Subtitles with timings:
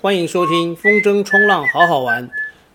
[0.00, 2.30] 欢迎收听风筝冲浪好好玩。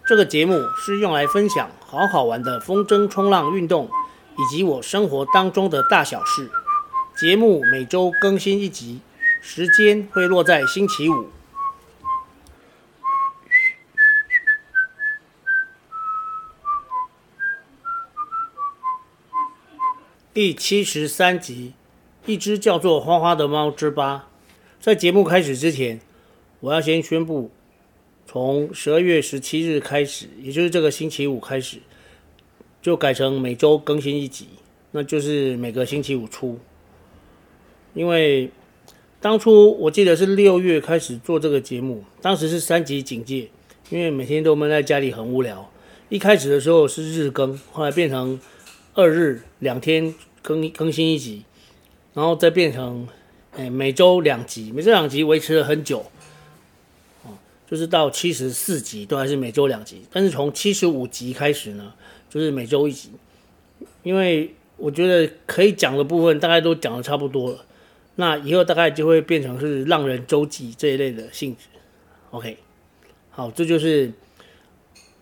[0.06, 3.90] 这个节目是用来分享好好玩的风筝冲浪运动，
[4.38, 6.52] 以及我生活当中的大小事。
[7.16, 9.00] 节目每周更新一集，
[9.40, 11.30] 时间会落在星期五。
[20.34, 21.74] 第七十三集，
[22.26, 24.28] 一只叫做花花的猫之八。
[24.82, 26.02] 在节目开始之前，
[26.64, 27.52] 我要先宣布，
[28.26, 31.80] 从十二月十七日开始，也就是这个星期五开始，
[32.82, 34.48] 就改成每周更新一集，
[34.92, 36.58] 那就是每个星期五出。
[37.94, 38.50] 因为
[39.20, 43.50] 当初我记得是六月开始做这个节目，当时是三级警戒，
[43.90, 45.70] 因为每天都闷在家里很无聊。
[46.08, 48.40] 一开始的时候是日更，后来变成。
[48.96, 51.46] 二日两天更更新一集，
[52.14, 53.08] 然后再变成，
[53.54, 56.06] 哎，每周两集，每周两集维持了很久，
[57.74, 61.92] 就是到七十四集都还是每周两集，但是从七十五集开始呢，
[62.30, 63.10] 就是每周一集，
[64.04, 67.66] 因为我觉得可以讲的部分大概都讲的差不多了，
[68.18, 71.64] 那以后大概就会变成是浪人周记这一类的性质
[72.30, 72.60] ，OK，
[73.32, 74.12] 好，这就是。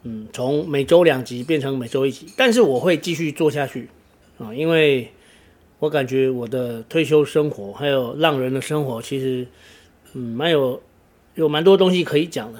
[0.03, 3.87] 嗯，从每周两集变成每周一集，但是我会继续做下去
[4.39, 5.11] 啊，因为
[5.77, 9.45] 我感觉我的退休生活还有浪人的生活，其实
[10.13, 10.81] 嗯蛮有
[11.41, 12.59] 有蛮多东西可以讲的，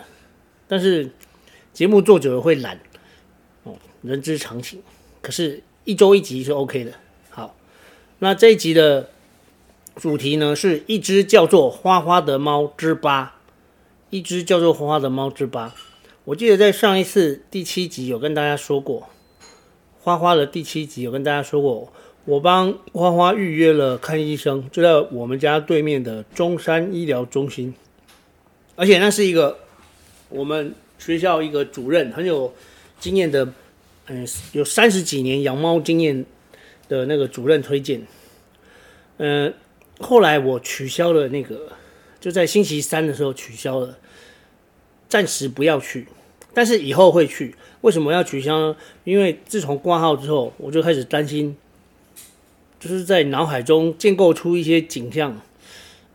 [0.68, 1.12] 但是
[1.72, 2.80] 节目做久了会懒
[3.62, 4.82] 哦，人之常情。
[5.22, 6.94] 可是，一周一集是 OK 的。
[7.30, 7.56] 好，
[8.18, 9.12] 那这一集的
[9.96, 13.36] 主题呢，是一只叫做花花的猫之八，
[14.10, 15.76] 一只叫做花花的猫之八。
[16.24, 19.10] 我记得在上一次第七集有跟大家说过，
[20.00, 21.94] 花花的第七集有跟大家说过，
[22.26, 27.76] 我帮花花预约了看医生，就在我们家对面的中山医疗中心，
[28.76, 29.60] 而且那是一个
[30.30, 32.54] 我们学校一个主任很有
[33.00, 33.54] 经验的，
[34.08, 36.26] 嗯，有三十几年养猫经验
[36.88, 38.06] 的那个主任推荐，
[39.18, 39.54] 嗯，
[40.00, 41.74] 后来我取消了那个，
[42.20, 43.98] 就在星期三的时候取消了。
[45.10, 46.08] 暂时不要去，
[46.54, 47.54] 但是以后会去。
[47.82, 48.78] 为什么要取消呢？
[49.04, 51.58] 因为自从挂号之后，我就开始担心，
[52.80, 55.42] 就是在脑海中建构出一些景象。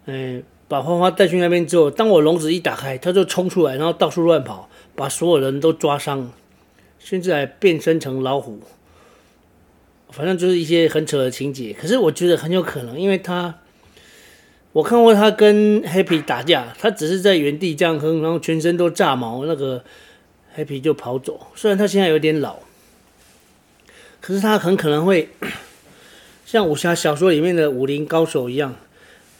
[0.06, 6.32] 嗯，把花花带去那边之后，当我笼子一打开，它就冲出来，然后到处乱跑，把所有人都抓伤，
[6.98, 8.60] 甚至还变身成老虎。
[10.10, 11.72] 反正就是一些很扯的情节。
[11.72, 13.56] 可是我觉得很有可能，因为他。
[14.72, 19.82] 我看过他跟 Happy 打架，他只是在原地这样哼，然后全身都炸毛，那个
[20.54, 21.46] Happy 就跑走。
[21.54, 22.58] 虽然他现在有点老，
[24.20, 25.30] 可是他很可能会
[26.44, 28.76] 像武侠小说里面的武林高手一样，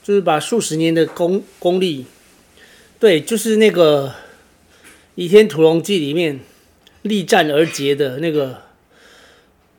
[0.07, 2.07] 就是把数十年的功功力，
[3.01, 4.11] 对，就是那个
[5.17, 6.39] 《倚天屠龙记》里面
[7.03, 8.63] 力战而捷的那个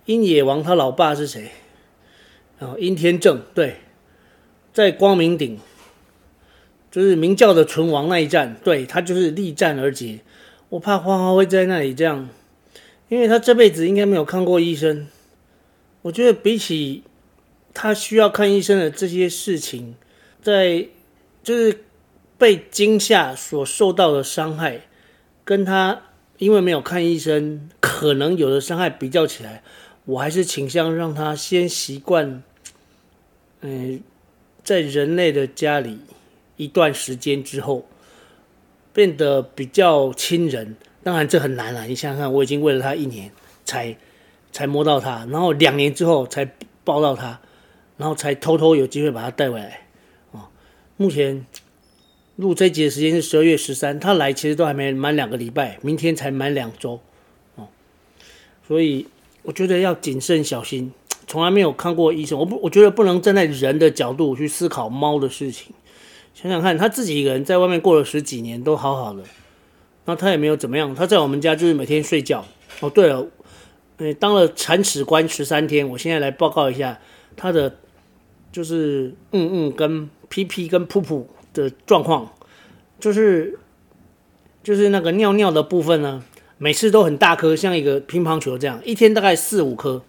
[0.04, 1.52] 鹰野王，他老爸是谁？
[2.60, 3.78] 然后，殷天正，对。
[4.74, 5.58] 在光明顶，
[6.92, 10.20] 就是明教的存亡那一战，对，他就是力战而捷。
[10.68, 12.28] 我怕花花会在那里这样，
[13.08, 15.08] 因为他这辈子应该没有看过医生。
[16.02, 17.04] 我觉得比起
[17.74, 19.96] 他需要看医生的这些事情，
[20.42, 20.88] 在
[21.44, 21.84] 就是
[22.38, 24.82] 被惊吓所受到的伤害，
[25.44, 26.02] 跟他
[26.38, 29.64] 因为没有看医生可能有的伤害比较起来，
[30.06, 32.44] 我还是倾向让他先习惯，
[33.62, 34.02] 嗯。
[34.64, 35.98] 在人类的家里
[36.58, 37.88] 一段时间之后，
[38.92, 40.76] 变得比较亲人。
[41.04, 43.32] 当然这很难了，你想想看，我已经喂了他一年，
[43.64, 43.96] 才
[44.52, 46.52] 才摸到他，然后两年之后才
[46.84, 47.40] 抱到他，
[47.96, 49.87] 然后才偷偷有机会把他带回来。
[50.98, 51.46] 目前
[52.36, 57.00] 录这集的时间是十二月十三，他来其实都还没满两个礼拜，明天才满两周。
[57.56, 57.68] 哦，
[58.68, 59.08] 所以
[59.44, 60.92] 我觉得要谨慎小心。
[61.28, 65.74] 从来没有看过医生，我不，我觉得不能站在人的角度去思考猫的事情。
[66.34, 69.24] 想想看，他自己一个人在外面过了十几年，都好好的，
[70.06, 70.96] 那他也没有怎么样。
[70.96, 72.46] 他在我们家就是每天睡觉。
[72.80, 73.28] 哦，对了，
[73.98, 76.98] 呃，当了铲屎官十三天，我现在来报告一下
[77.36, 77.76] 他的，
[78.52, 82.34] 就是嗯嗯跟屁屁跟噗噗的状况，
[83.00, 83.58] 就是
[84.64, 86.24] 就是那个尿尿的部分呢，
[86.58, 90.04] 每次都很大颗，像一个乒乓球这样，一天大概四五颗。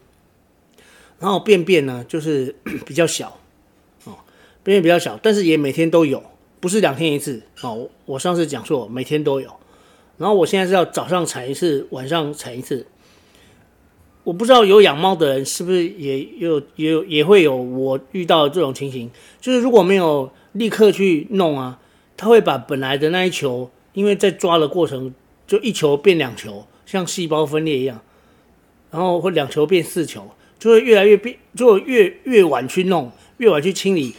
[1.21, 2.55] 然后便便呢，就是
[2.87, 3.39] 比较小，
[4.05, 4.19] 哦，
[4.63, 6.23] 便便比较小，但是也每天都有，
[6.61, 7.89] 不是两天一次哦。
[8.05, 9.51] 我上次讲错，每天都有。
[10.17, 12.87] 然后我现在是要早上铲一次，晚上铲一次。
[14.29, 19.11] 我不知道有养猫的人是不是也有也有也会有我遇到这种情形，
[19.41, 21.79] 就是如果没有立刻去弄啊，
[22.15, 25.15] 他会把本来的那一球因为在抓的过程，
[25.47, 28.03] 就一球变两球，像细胞分裂一样，
[28.91, 30.29] 然后会两球变四球，
[30.59, 34.15] 就会越来越变，就越越晚去弄，越晚去清理，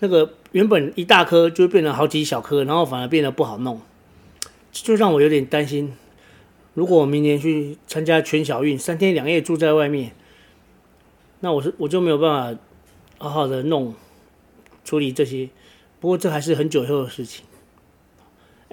[0.00, 3.80] 那个原本一大颗就会变成好几小颗，然后反而变得不好弄，
[4.72, 5.92] 就让我有点担心。
[6.74, 10.12] 如果我明年去参加全小运，三天两夜住在外面，
[11.40, 12.60] 那我是我就没有办法
[13.18, 13.94] 好好的弄
[14.84, 15.50] 处理这些。
[16.00, 17.44] 不过这还是很久以后的事情，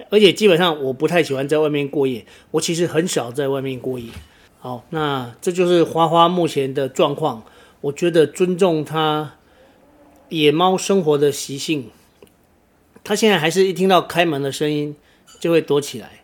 [0.08, 2.24] 而且基本上我不太喜欢在外面过夜。
[2.52, 4.10] 我其实很少在外面过夜。
[4.58, 7.44] 好，那这就是花花目前的状况。
[7.82, 9.34] 我觉得尊重它
[10.28, 11.90] 野猫生活的习性，
[13.04, 14.96] 它现在还是一听到开门的声音
[15.38, 16.19] 就会躲起来。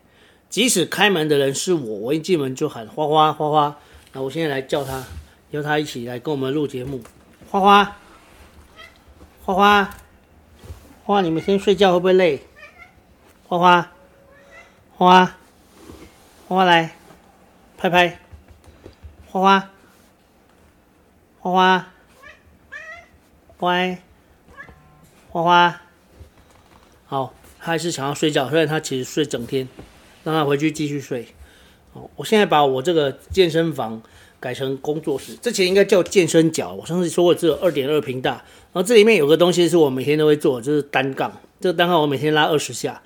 [0.49, 3.77] 即使开门的人是我，我一进门就喊花花花花。
[4.13, 5.03] 那我现在来叫他，
[5.51, 7.01] 邀他一起来跟我们录节目。
[7.49, 7.97] 花花，
[9.43, 9.89] 花花，
[11.03, 12.41] 花，你们先睡觉会不会累？
[13.47, 13.91] 花花，
[14.95, 15.25] 花花，
[16.47, 16.95] 花花来，
[17.77, 18.19] 拍拍。
[19.29, 19.69] 花花，
[21.39, 21.87] 花花，
[23.57, 24.01] 乖，
[25.29, 25.81] 花花。
[27.05, 29.67] 好，他还是想要睡觉，虽然他其实睡整天。
[30.27, 31.25] 让他回去继续睡。
[31.93, 34.01] 哦，我现在把我这个健身房
[34.41, 36.73] 改成工作室，之前应该叫健身角。
[36.73, 38.31] 我上次说过只有二点二平大，
[38.73, 41.31] 然后这里面有个东西是我每天都会做，就是单杠。
[41.61, 43.01] 这个单杠我每天拉二十下。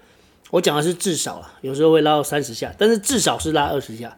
[0.49, 4.17] 我讲的是至少啊，有时候会拉到三十下，但是至少是拉二十下。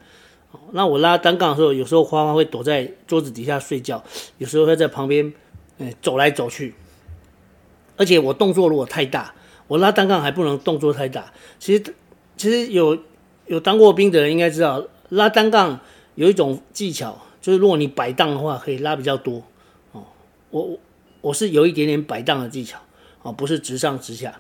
[0.71, 4.01] 那我拉单杠的时候，有时候花花会躲在桌子底下睡觉，
[4.37, 5.33] 有时候会在旁边
[5.79, 6.73] 嗯走来走去。
[7.97, 9.35] 而且我动作如果太大，
[9.67, 11.33] 我拉单杠还不能动作太大。
[11.59, 11.93] 其实。
[12.35, 12.97] 其实有
[13.47, 15.79] 有当过兵的人应该知道，拉单杠
[16.15, 19.43] 有一种技巧，就是如果你摆荡的话，可以拉比较多。
[19.91, 20.03] 哦，
[20.49, 20.79] 我我
[21.21, 22.79] 我是有一点点摆荡的技巧，
[23.21, 24.39] 哦，不是直上直下，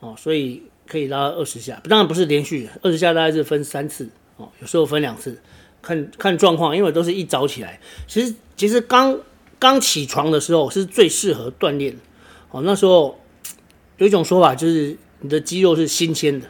[0.00, 5.40] 哦，所以可以拉二十下，当然不是连续，二十下大概是分三次，哦，有时候分两次，
[5.80, 7.80] 看看状况，因为都是一早起来。
[8.06, 9.18] 其实其实刚
[9.58, 11.96] 刚起床的时候是最适合锻炼，
[12.50, 13.18] 哦，那时候
[13.96, 16.46] 有一种说法就是你的肌肉是新鲜的。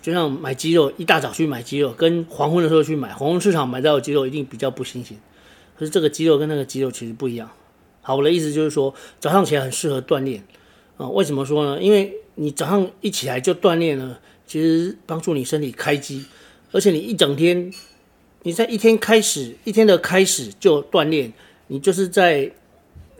[0.00, 5.18] 就像买鸡肉，一大早去买鸡肉，跟黄昏的时候去买，黄昏市场买到的鸡肉一定比较不新鲜。
[5.76, 7.50] 可是这个鸡肉跟那个鸡肉其实不一样。
[8.00, 10.42] 好，我的意思就是说，早上起来很适合锻炼
[10.96, 11.08] 啊。
[11.08, 11.80] 为什么说呢？
[11.80, 16.24] 因为你早上一起来就锻炼呢，其实帮助你身体开机，
[16.72, 17.72] 而且你一整天，
[18.42, 21.32] 你在一天开始，一天的开始就锻炼，
[21.68, 22.50] 你就是在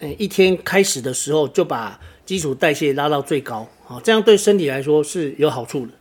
[0.00, 5.92] 嗯一天开始的时候就把基础代谢拉到最高啊，这样对身体来说是有好处的。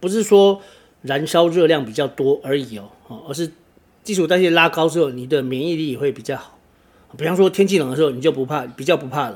[0.00, 0.60] 不是说
[1.02, 2.90] 燃烧热量比较多而已哦，
[3.28, 3.50] 而是
[4.04, 6.58] 基础代谢拉高之后，你的免疫力也会比较好。
[7.16, 9.32] 比方说天气冷的时候，你就不怕，比较不怕冷。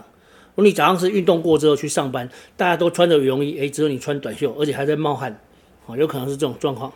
[0.55, 5.39] 如果你早上是运动过之后去上班，大家都穿着羽绒衣，诶，只有你穿短袖，而且还在冒汗，
[5.87, 6.93] 哦，有可能是这种状况。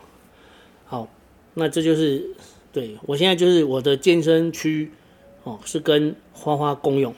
[0.85, 1.07] 好，
[1.53, 2.25] 那这就是
[2.73, 4.91] 对我现在就是我的健身区
[5.43, 7.13] 哦，是跟花花共用。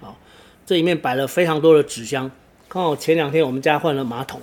[0.00, 0.16] 好，
[0.64, 2.30] 这里面摆了非常多的纸箱，
[2.68, 4.40] 刚好前两天我们家换了马桶。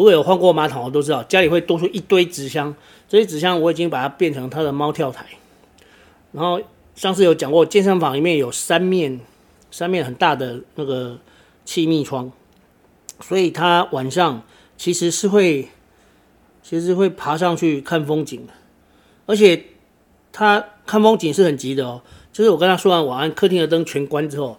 [0.00, 2.74] 如果有换过马桶，我都知道家里会多出一堆纸箱。
[3.06, 5.26] 这些纸箱我已经把它变成它的猫跳台。
[6.32, 6.58] 然后
[6.94, 9.20] 上次有讲过，健身房里面有三面
[9.70, 11.18] 三面很大的那个
[11.66, 12.32] 气密窗，
[13.20, 14.42] 所以它晚上
[14.78, 15.68] 其实是会
[16.62, 18.54] 其实会爬上去看风景的。
[19.26, 19.66] 而且
[20.32, 22.00] 它看风景是很急的哦，
[22.32, 24.58] 就是我跟他说完晚安，客厅的灯全关之后，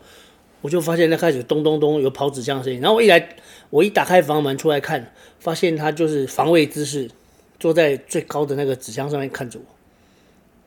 [0.62, 2.80] 我就发现它开始咚咚咚有跑纸箱的声音。
[2.80, 3.36] 然后我一来。
[3.72, 7.10] 我一打开房门出来看，发现他就是防卫姿势，
[7.58, 9.66] 坐在最高的那个纸箱上面看着我。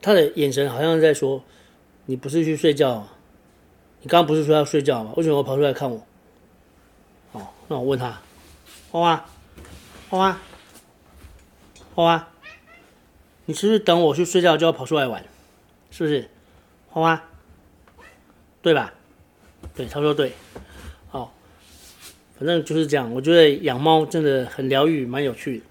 [0.01, 1.43] 他的眼神好像在说
[2.07, 3.07] ：“你不是去睡觉？
[4.01, 5.13] 你刚刚不是说要睡觉吗？
[5.17, 6.03] 为什么我跑出来看我？”
[7.33, 8.19] 哦，那我问他
[8.89, 9.25] ：“花花，
[10.09, 10.39] 花花，
[11.93, 12.27] 花花，
[13.45, 15.23] 你是不是等我去睡觉就要跑出来玩？
[15.91, 16.27] 是不是？
[16.89, 17.23] 花花，
[18.63, 18.95] 对吧？
[19.75, 20.31] 对，他说对。”
[21.09, 21.33] 好
[22.37, 25.65] 反正就是这样，我觉得养猫真的很疗愈，蛮有趣的。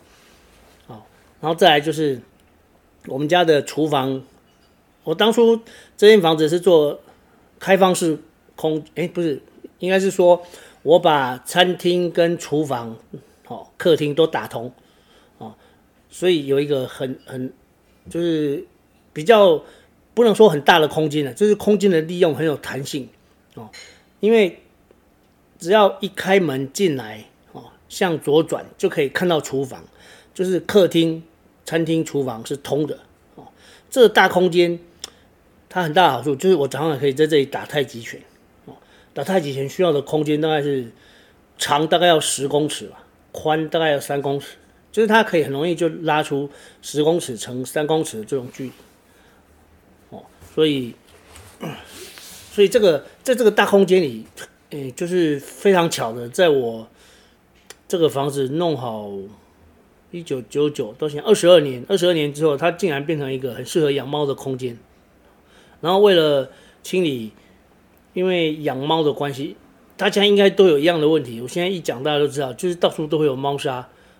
[0.86, 1.06] 好，
[1.40, 2.20] 然后再来就是
[3.06, 4.22] 我们家的厨房。
[5.02, 5.60] 我当初
[5.98, 6.98] 这间房子是做
[7.58, 8.18] 开放式
[8.56, 9.42] 空，哎，不是，
[9.78, 10.42] 应该是说
[10.82, 12.96] 我把餐厅跟厨房、
[13.44, 14.72] 好客厅都打通，
[15.36, 15.54] 哦，
[16.08, 17.52] 所以有一个很很
[18.08, 18.66] 就是
[19.12, 19.62] 比较
[20.14, 23.06] 不能说很大的空间了，就是空间的利用很有弹性
[23.52, 23.68] 哦，
[24.24, 24.60] 因为。
[25.56, 29.82] 只要一开门进来，哦，向左转就可以看到厨房，
[30.34, 31.22] 就是客厅、
[31.64, 32.98] 餐厅、厨房是通的，
[33.36, 33.46] 哦，
[33.88, 34.78] 这个大空间
[35.70, 38.20] 它很大的好处就是我早上可以在这里打太极拳，
[38.66, 38.74] 哦，
[39.14, 40.90] 打太极拳需要的空间大概是
[41.56, 43.02] 长大概要十公尺吧，
[43.32, 44.56] 宽大概要三公尺，
[44.92, 46.50] 就是它可以很容易就拉出
[46.82, 48.72] 十公尺乘三公尺的这种距离。
[50.10, 50.94] 哦，所以，
[52.54, 54.24] 所以这个在这个大空间里，
[54.70, 56.86] 诶，就是非常巧的，在我
[57.88, 59.10] 这个房子弄好
[60.12, 64.78] 一九九九到现在二十二年，二十二年之后，它竟然变成一个很适合养猫的空间。
[65.80, 66.48] 然后为了
[66.84, 67.32] 清理，
[68.12, 69.56] 因为养猫的关系。
[69.96, 73.74] 大家应该都有一样的问题，我现在一讲，大家都知道，就是到处都会有猫砂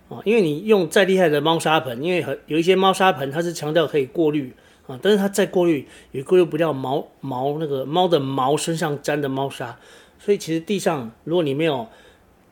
[0.09, 0.21] 啊。
[0.25, 4.53] 因为你用再厉害的猫砂盆，因为很有一些猫砂盆，它是强调可以过滤
[4.87, 9.79] 啊，但是它再过滤也过滤不掉毛毛那个猫的毛身上沾的猫砂，
[10.19, 11.87] 所以其实地上如果你没有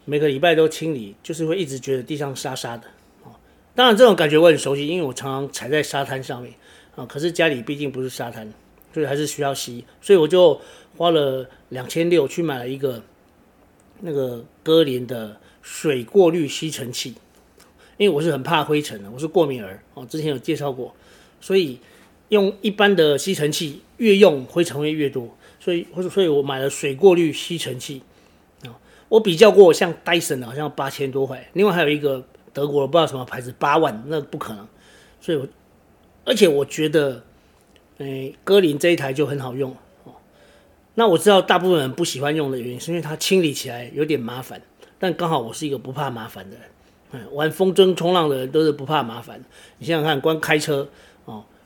[0.05, 2.89] 每个礼拜都清理，就是会一直觉得地上沙沙的
[3.25, 3.37] 啊。
[3.75, 6.55] 当然这种感觉我很熟悉，因为我常常踩在沙滩上面
[6.97, 7.07] 啊。
[7.07, 8.53] 可是家里毕竟不是沙滩，
[8.93, 10.61] 所以还是需要吸，所以我就
[10.97, 13.03] 花了两千六去买了一个。
[14.05, 17.15] 那个歌林的水过滤吸尘器，
[17.99, 20.93] 因为我是很怕灰尘的，我是过敏儿哦，之前有介绍过，
[21.41, 21.79] 所以
[22.33, 28.01] 用一般的吸尘器越用灰尘会越多，所以所以我买了水过滤吸尘器
[28.65, 28.73] 啊，
[29.11, 32.25] 我比较过像戴森的好像八千多块，另外还有一个
[32.55, 34.67] 德国的不知道什么牌子八万，那不可能，
[35.21, 35.47] 所以我
[36.25, 37.23] 而且我觉得，
[37.99, 39.77] 哎，歌林这一台就很好用。
[40.95, 44.63] 那我知道大部分人不喜欢用的原因，是因为它清理起来有点麻烦。
[44.99, 46.65] 但刚好我是一个不怕麻烦的人，
[47.13, 49.43] 嗯，玩风筝冲浪的人都是不怕麻烦。
[49.79, 50.89] 你想想看，光开车，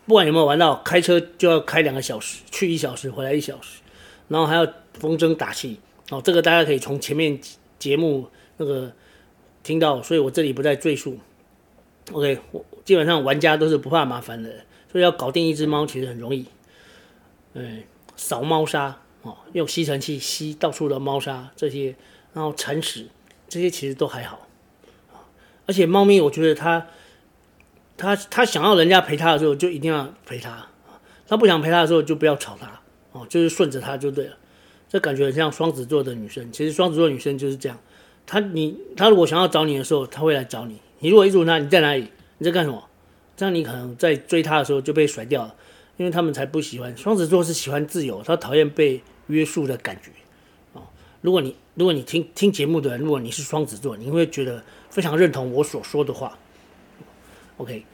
[0.07, 3.81] 不管有没有玩到，开车就要开两个小时，去一小时，回来一小时，
[4.29, 5.79] 然后还要风筝打气
[6.11, 7.39] 哦，这个大家可以从前面
[7.79, 8.93] 节目那个
[9.63, 11.19] 听到，所以我这里不再赘述。
[12.13, 14.51] OK，我基本上玩家都是不怕麻烦的，
[14.91, 16.47] 所以要搞定一只猫其实很容易。
[17.55, 17.83] 嗯，
[18.17, 19.01] 扫猫砂。
[19.23, 21.97] 哦，用吸尘器吸到处的猫砂这些，
[22.33, 23.09] 然后铲屎
[23.49, 24.47] 这些其实都还好，
[25.67, 26.87] 而且猫咪我觉得它，
[27.97, 30.69] 他他想要人家陪他的时候就一定要陪他；
[31.27, 32.81] 他不想陪他的时候就不要吵他，
[33.13, 34.37] 哦，就是顺着他就对了。
[34.89, 37.79] 这感觉很像双子座的女生，其实双子座女生就是这样，
[38.27, 40.79] 她你她如果想要找你的时候，她会来找你。
[41.01, 42.89] 你如果一直问她你在哪里，你在干什么，
[43.37, 45.55] 这样你可能在追她的时候就被甩掉了，
[45.97, 46.97] 因为他们才不喜欢。
[46.97, 49.03] 双子座是喜欢自由，他讨厌被。
[49.29, 50.13] 约束的感觉，
[50.73, 50.83] 哦，
[51.21, 56.39] 如果你如果你听听节目的人，如果你是双子座，你会觉得非常认同我所说的话。
[57.57, 57.85] OK，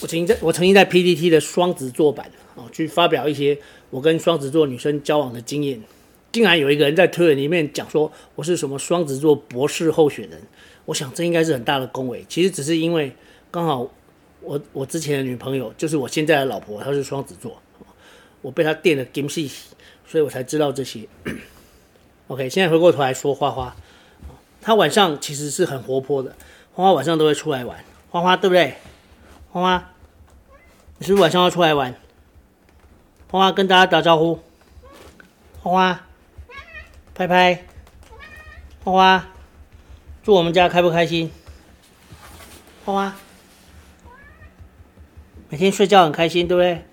[0.00, 3.58] 我曾经在我曾经在 PTT 的双子座版啊，去发表一些
[3.90, 5.82] 我跟双子座女生交往的经验，
[6.32, 10.42] 竟然有一个人在推文里面讲说我是什么双子座博士候选人，
[10.84, 13.12] 我想这应该是很大的恭维，其实只是因为
[13.50, 13.90] 刚好
[14.40, 17.60] 我我之前的女朋友就是我现在的老婆，她是双子座，
[18.42, 19.50] 我被她电了金细。
[20.10, 21.06] 所以我才知道这些。
[22.28, 23.76] OK，现在回过头来说花花，
[24.58, 26.34] 她晚上其实是很活泼的。
[26.72, 28.74] 花花晚上都会出来玩，花花对不对？
[29.52, 29.90] 花花，
[30.98, 31.94] 你是不是晚上要出来玩？
[33.30, 34.40] 花花跟大家打招呼。
[35.62, 36.00] 花花，
[37.14, 37.64] 拍拍。
[38.84, 39.26] 花花，
[40.22, 41.30] 住我们家开不开心？
[42.84, 43.16] 花花，
[45.50, 46.86] 每天睡觉很开心，对不对？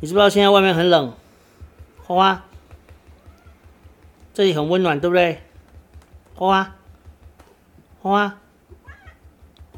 [0.00, 1.14] 你知不知道现在外面很冷？
[2.04, 2.44] 花花。
[4.32, 5.42] 这里很温暖，对不对？
[6.34, 6.74] 花花，
[8.00, 8.38] 花花，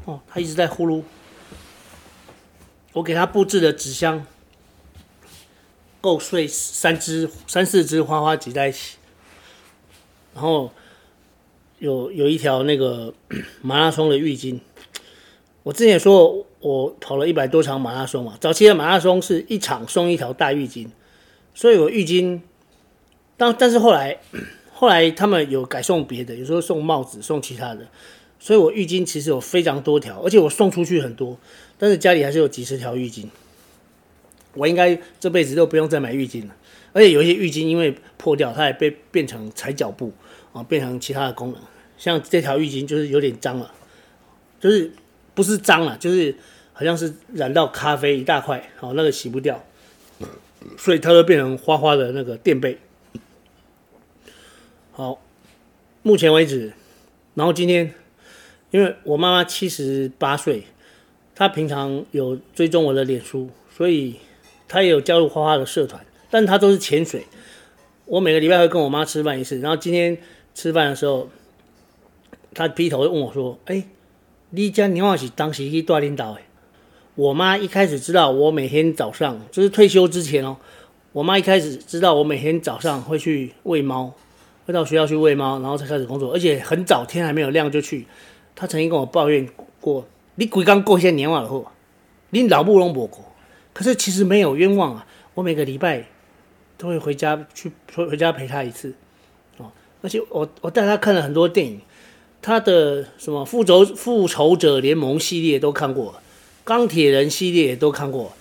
[0.05, 1.03] 哦，他一直在呼噜。
[2.93, 4.25] 我给他布置的纸箱，
[5.99, 8.97] 够睡三只、三四只花花挤在一起。
[10.33, 10.71] 然后
[11.79, 13.13] 有有一条那个
[13.61, 14.59] 马拉松的浴巾。
[15.63, 20.87] 我之前说我跑了一百多场马拉松嘛，早期的马拉松是一场送一条大浴巾，
[21.53, 22.39] 所以我浴巾。
[23.35, 24.17] 但但是后来，
[24.71, 27.87] 后来他们有改送别的，有时候送帽子，送其他的，
[28.45, 31.35] 所以我浴巾其实有非常多条，而且我送出去很多，
[31.79, 33.25] 但是家里还是有几十条浴巾。
[34.53, 36.55] 我应该这辈子都不用再买浴巾了，
[36.93, 40.13] 而且有一些浴巾因为破掉，它也被变成踩脚布
[40.53, 41.59] 啊，变成其他的功能。
[41.97, 43.73] 像这条浴巾就是有点脏了，
[44.59, 44.91] 就是
[45.33, 46.35] 不是脏了，就是
[46.71, 49.65] 好像是染到咖啡一大块，好，那个洗不掉，
[50.77, 52.77] 所以它就变成花花的那个垫背。
[54.91, 55.19] 好，
[56.03, 56.73] 目前为止，
[57.33, 57.91] 然后今天，
[58.75, 60.65] 因为我妈妈七十八岁，
[61.33, 64.15] 她平常有追踪我的脸书，所以
[64.67, 67.23] 她也有加入花花的社团，但她都是潜水。
[68.03, 70.17] 我每个礼拜会跟我妈吃饭一次，然后今天
[70.53, 71.29] 吃饭的时候，
[72.53, 73.85] 她劈头就问我说：“哎，
[74.49, 76.41] 你家你好是当时去带领导诶？”
[77.15, 80.57] 我妈一开始知道我每天早上，就是退休之前哦，
[81.13, 84.13] 我妈一开始知道我每天早上会去喂猫。
[84.65, 88.07] 会到学校去喂猫，然后才开始工作，而且很早，天还没有亮就去，
[88.55, 89.47] 他曾经跟我抱怨
[89.81, 91.69] 过：“你鬼刚过些年了后，
[92.29, 93.25] 你老母拢无过。”
[93.73, 96.05] 可是其实没有冤枉啊，我每个礼拜
[96.77, 98.93] 都会回家去回回家陪他一次
[99.57, 99.69] 哦，
[100.01, 101.81] 而且我我带他看了很多电影，
[102.41, 106.15] 他的什么复仇复仇者联盟系列都看过，
[106.63, 108.31] 钢铁人系列也都看过。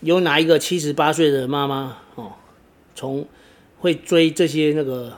[0.00, 2.32] 有哪一个七十八岁的妈妈哦，
[2.94, 3.26] 从
[3.80, 5.14] 会追这些那个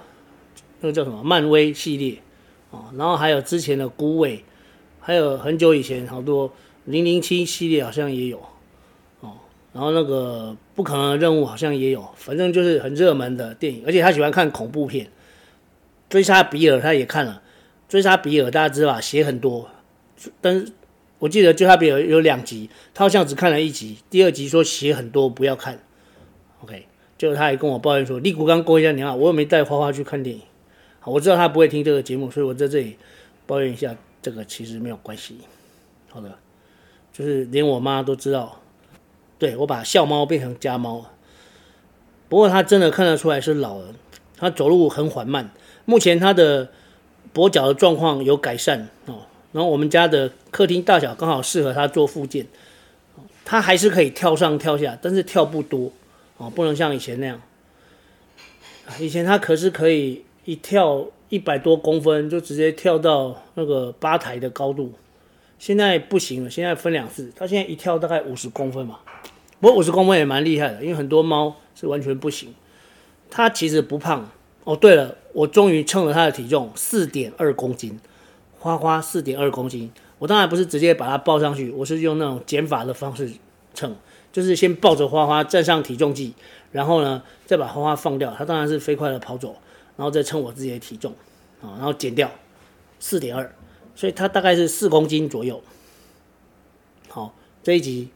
[0.81, 2.17] 那个叫什么漫威系列
[2.77, 4.45] 哦，然后还有之前的孤味，
[5.01, 6.53] 还有很久以前好多
[6.85, 8.39] 零零七系列好像也有
[9.21, 9.33] 哦，
[9.73, 15.09] 然后那个不可能的任务好像也有，反正就是很热门的电影，而且他喜欢看恐怖片，
[16.09, 17.43] 追杀比尔他也看了，
[17.89, 19.69] 追杀比尔大家知道吧，血很多，
[20.41, 20.73] 但是。
[21.19, 25.81] 我记得追杀比尔有两集，他好像只看了一集，第二集说血很多不要看
[26.63, 30.43] ，OK，就他还跟我抱怨说，立谷刚过一下年啊，我又没带花花去看电影，
[31.07, 32.97] 我知道他不会听这个节目，所以我在这里
[33.47, 35.39] 抱怨一下，这个其实没有关系，
[36.11, 36.37] 好的，
[37.13, 38.61] 就是连我妈都知道，
[39.39, 41.07] 对，我把笑猫变成家猫，
[42.29, 43.95] 不过他真的看得出来是老了，
[44.37, 45.51] 他走路很缓慢，
[45.85, 46.71] 目前他的
[47.33, 49.21] 跛脚的状况有改善哦。
[49.53, 52.47] 然后我们家的客厅大小刚好适合他做复健，
[53.43, 55.91] 他还是可以跳上跳下，但是跳不多
[56.37, 57.41] 哦，不能像以前那样。
[58.99, 64.93] 以前他可是可以一跳一百多公分就直接跳到那个吧台的高度，
[65.59, 69.01] 现在不行了，现在分两次，他现在一跳大概五十公分嘛，
[69.61, 72.55] 不过五十公分也蛮厉害的，因为很多猫是完全不行。
[73.29, 74.31] 他其实不胖。
[74.65, 78.01] 哦，对了，我终于称了他的体重，四点二公斤。
[78.59, 83.31] 花花四点二公斤，我当然不是直接把它抱上去，我是用那种减法的方式
[83.75, 83.95] 称，
[84.33, 86.35] 就是先抱着花花站上体重计，
[86.73, 89.55] 然后呢再把花花放掉，它当然是飞快的跑走，
[89.97, 91.13] 然后再称我自己的体重
[91.61, 92.31] 啊，然后减掉
[93.01, 93.55] 四点二，
[93.95, 95.63] 所以它大概是四公斤左右。
[97.09, 98.11] 好，这一集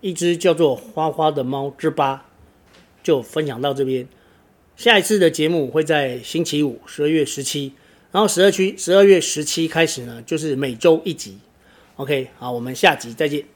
[0.00, 2.26] 一只叫做花花的猫之八
[3.02, 4.06] 就分享到这边，
[4.76, 7.72] 下一次的节目会在星期五十二月十七。
[8.12, 11.38] 然后十二区十二月十七开始呢，就是每周一集。
[11.96, 13.53] OK，好，我们下集再见。